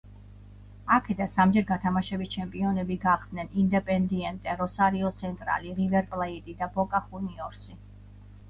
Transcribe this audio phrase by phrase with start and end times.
[0.93, 7.81] აქედან სამჯერ გათამაშების ჩემპიონები გახდნენ „ინდეპენდიენტე“, „როსარიო სენტრალი“, „რივერ პლეიტი“ და „ბოკა ხუნიორსი“.